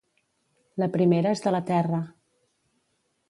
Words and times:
La 0.83 0.87
primera 0.95 1.33
és 1.37 1.45
de 1.45 1.53
la 1.55 1.61
terra. 1.69 1.99